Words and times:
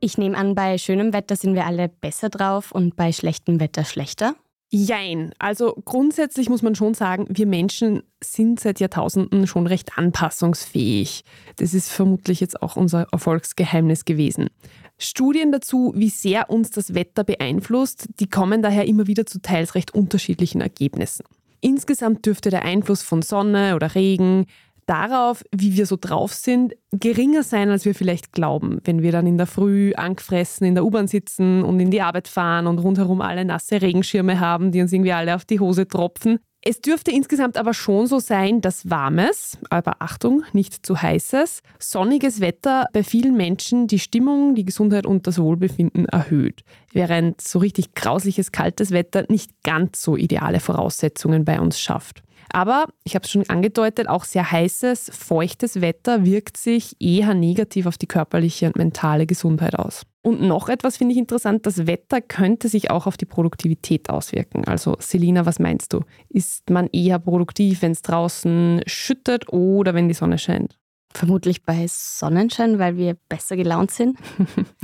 Ich 0.00 0.18
nehme 0.18 0.36
an, 0.36 0.54
bei 0.54 0.76
schönem 0.76 1.12
Wetter 1.12 1.34
sind 1.34 1.54
wir 1.54 1.64
alle 1.64 1.88
besser 1.88 2.28
drauf 2.28 2.72
und 2.72 2.94
bei 2.94 3.10
schlechtem 3.10 3.58
Wetter 3.58 3.84
schlechter. 3.84 4.34
Jein. 4.70 5.32
Also 5.38 5.74
grundsätzlich 5.84 6.48
muss 6.48 6.62
man 6.62 6.74
schon 6.74 6.94
sagen, 6.94 7.26
wir 7.30 7.46
Menschen 7.46 8.02
sind 8.22 8.60
seit 8.60 8.80
Jahrtausenden 8.80 9.46
schon 9.46 9.66
recht 9.66 9.96
anpassungsfähig. 9.96 11.24
Das 11.56 11.74
ist 11.74 11.90
vermutlich 11.90 12.40
jetzt 12.40 12.60
auch 12.60 12.76
unser 12.76 13.06
Erfolgsgeheimnis 13.12 14.04
gewesen. 14.04 14.50
Studien 14.98 15.52
dazu, 15.52 15.92
wie 15.96 16.10
sehr 16.10 16.50
uns 16.50 16.70
das 16.70 16.94
Wetter 16.94 17.24
beeinflusst, 17.24 18.08
die 18.20 18.28
kommen 18.28 18.62
daher 18.62 18.86
immer 18.86 19.06
wieder 19.06 19.26
zu 19.26 19.40
teils 19.40 19.74
recht 19.74 19.94
unterschiedlichen 19.94 20.60
Ergebnissen. 20.60 21.24
Insgesamt 21.60 22.26
dürfte 22.26 22.50
der 22.50 22.64
Einfluss 22.64 23.02
von 23.02 23.22
Sonne 23.22 23.74
oder 23.74 23.94
Regen 23.94 24.46
darauf, 24.86 25.42
wie 25.54 25.76
wir 25.76 25.86
so 25.86 25.96
drauf 26.00 26.32
sind, 26.32 26.74
geringer 26.92 27.42
sein, 27.42 27.70
als 27.70 27.84
wir 27.84 27.94
vielleicht 27.94 28.32
glauben, 28.32 28.80
wenn 28.84 29.02
wir 29.02 29.12
dann 29.12 29.26
in 29.26 29.38
der 29.38 29.46
Früh 29.46 29.92
angefressen 29.94 30.66
in 30.66 30.74
der 30.74 30.84
U-Bahn 30.84 31.08
sitzen 31.08 31.62
und 31.62 31.80
in 31.80 31.90
die 31.90 32.02
Arbeit 32.02 32.28
fahren 32.28 32.66
und 32.66 32.78
rundherum 32.78 33.20
alle 33.20 33.44
nasse 33.44 33.82
Regenschirme 33.82 34.40
haben, 34.40 34.72
die 34.72 34.80
uns 34.80 34.92
irgendwie 34.92 35.12
alle 35.12 35.34
auf 35.34 35.44
die 35.44 35.60
Hose 35.60 35.88
tropfen. 35.88 36.38
Es 36.66 36.80
dürfte 36.80 37.10
insgesamt 37.10 37.58
aber 37.58 37.74
schon 37.74 38.06
so 38.06 38.18
sein, 38.18 38.62
dass 38.62 38.88
warmes, 38.88 39.58
aber 39.68 39.96
Achtung, 40.00 40.44
nicht 40.54 40.86
zu 40.86 41.00
heißes, 41.00 41.60
sonniges 41.78 42.40
Wetter 42.40 42.86
bei 42.94 43.02
vielen 43.02 43.36
Menschen 43.36 43.86
die 43.86 43.98
Stimmung, 43.98 44.54
die 44.54 44.64
Gesundheit 44.64 45.04
und 45.04 45.26
das 45.26 45.38
Wohlbefinden 45.38 46.06
erhöht, 46.06 46.64
während 46.90 47.42
so 47.42 47.58
richtig 47.58 47.92
grausliches 47.94 48.50
kaltes 48.50 48.92
Wetter 48.92 49.26
nicht 49.28 49.50
ganz 49.62 50.00
so 50.00 50.16
ideale 50.16 50.58
Voraussetzungen 50.58 51.44
bei 51.44 51.60
uns 51.60 51.78
schafft. 51.78 52.22
Aber 52.52 52.86
ich 53.04 53.14
habe 53.14 53.24
es 53.24 53.30
schon 53.30 53.48
angedeutet, 53.48 54.08
auch 54.08 54.24
sehr 54.24 54.50
heißes, 54.50 55.10
feuchtes 55.12 55.80
Wetter 55.80 56.24
wirkt 56.24 56.56
sich 56.56 56.96
eher 57.00 57.34
negativ 57.34 57.86
auf 57.86 57.98
die 57.98 58.06
körperliche 58.06 58.66
und 58.66 58.76
mentale 58.76 59.26
Gesundheit 59.26 59.76
aus. 59.78 60.02
Und 60.22 60.40
noch 60.40 60.68
etwas 60.68 60.96
finde 60.96 61.12
ich 61.12 61.18
interessant, 61.18 61.66
das 61.66 61.86
Wetter 61.86 62.22
könnte 62.22 62.68
sich 62.68 62.90
auch 62.90 63.06
auf 63.06 63.16
die 63.16 63.26
Produktivität 63.26 64.08
auswirken. 64.08 64.64
Also 64.64 64.96
Selina, 64.98 65.44
was 65.44 65.58
meinst 65.58 65.92
du? 65.92 66.00
Ist 66.30 66.70
man 66.70 66.88
eher 66.92 67.18
produktiv, 67.18 67.82
wenn 67.82 67.92
es 67.92 68.02
draußen 68.02 68.80
schüttet 68.86 69.52
oder 69.52 69.94
wenn 69.94 70.08
die 70.08 70.14
Sonne 70.14 70.38
scheint? 70.38 70.78
Vermutlich 71.16 71.62
bei 71.62 71.86
Sonnenschein, 71.88 72.80
weil 72.80 72.96
wir 72.96 73.16
besser 73.28 73.56
gelaunt 73.56 73.92
sind. 73.92 74.18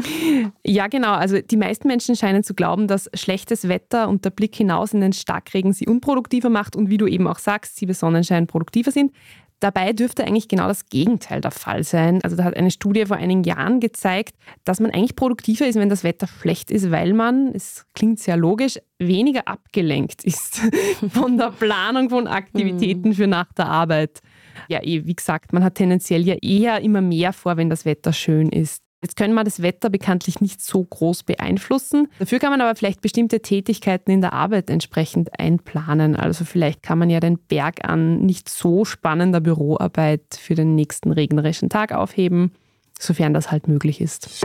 ja, 0.64 0.86
genau. 0.86 1.12
Also 1.12 1.40
die 1.40 1.56
meisten 1.56 1.88
Menschen 1.88 2.14
scheinen 2.14 2.44
zu 2.44 2.54
glauben, 2.54 2.86
dass 2.86 3.10
schlechtes 3.14 3.66
Wetter 3.66 4.08
und 4.08 4.24
der 4.24 4.30
Blick 4.30 4.54
hinaus 4.54 4.94
in 4.94 5.00
den 5.00 5.12
Starkregen 5.12 5.72
sie 5.72 5.88
unproduktiver 5.88 6.48
macht 6.48 6.76
und 6.76 6.88
wie 6.88 6.98
du 6.98 7.08
eben 7.08 7.26
auch 7.26 7.40
sagst, 7.40 7.76
sie 7.76 7.86
bei 7.86 7.94
Sonnenschein 7.94 8.46
produktiver 8.46 8.92
sind. 8.92 9.12
Dabei 9.58 9.92
dürfte 9.92 10.24
eigentlich 10.24 10.46
genau 10.46 10.68
das 10.68 10.86
Gegenteil 10.86 11.40
der 11.40 11.50
Fall 11.50 11.82
sein. 11.82 12.20
Also 12.22 12.36
da 12.36 12.44
hat 12.44 12.56
eine 12.56 12.70
Studie 12.70 13.04
vor 13.06 13.16
einigen 13.16 13.42
Jahren 13.42 13.80
gezeigt, 13.80 14.36
dass 14.64 14.78
man 14.78 14.92
eigentlich 14.92 15.16
produktiver 15.16 15.66
ist, 15.66 15.76
wenn 15.76 15.90
das 15.90 16.04
Wetter 16.04 16.28
schlecht 16.28 16.70
ist, 16.70 16.92
weil 16.92 17.12
man, 17.12 17.48
es 17.48 17.84
klingt 17.94 18.20
sehr 18.20 18.36
logisch, 18.36 18.78
weniger 18.98 19.48
abgelenkt 19.48 20.24
ist 20.24 20.60
von 21.10 21.36
der 21.36 21.50
Planung 21.50 22.08
von 22.08 22.28
Aktivitäten 22.28 23.08
mhm. 23.08 23.14
für 23.14 23.26
nach 23.26 23.52
der 23.52 23.66
Arbeit 23.66 24.20
ja, 24.68 24.82
eh, 24.82 25.06
wie 25.06 25.14
gesagt, 25.14 25.52
man 25.52 25.64
hat 25.64 25.76
tendenziell 25.76 26.26
ja 26.26 26.34
eher 26.40 26.80
immer 26.80 27.00
mehr 27.00 27.32
vor, 27.32 27.56
wenn 27.56 27.70
das 27.70 27.84
Wetter 27.84 28.12
schön 28.12 28.48
ist. 28.48 28.82
Jetzt 29.02 29.16
können 29.16 29.32
wir 29.32 29.44
das 29.44 29.62
Wetter 29.62 29.88
bekanntlich 29.88 30.42
nicht 30.42 30.60
so 30.60 30.84
groß 30.84 31.22
beeinflussen. 31.22 32.08
Dafür 32.18 32.38
kann 32.38 32.50
man 32.50 32.60
aber 32.60 32.74
vielleicht 32.74 33.00
bestimmte 33.00 33.40
Tätigkeiten 33.40 34.10
in 34.10 34.20
der 34.20 34.34
Arbeit 34.34 34.68
entsprechend 34.68 35.38
einplanen. 35.38 36.16
Also 36.16 36.44
vielleicht 36.44 36.82
kann 36.82 36.98
man 36.98 37.08
ja 37.08 37.18
den 37.18 37.38
Berg 37.38 37.88
an 37.88 38.20
nicht 38.20 38.50
so 38.50 38.84
spannender 38.84 39.40
Büroarbeit 39.40 40.22
für 40.38 40.54
den 40.54 40.74
nächsten 40.74 41.12
regnerischen 41.12 41.70
Tag 41.70 41.92
aufheben, 41.92 42.52
sofern 42.98 43.32
das 43.32 43.50
halt 43.50 43.68
möglich 43.68 44.02
ist. 44.02 44.44